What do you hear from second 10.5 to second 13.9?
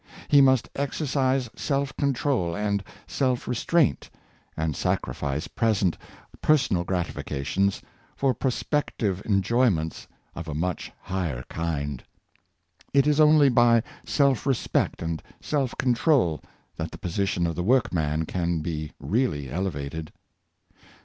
much higher kind. It is only by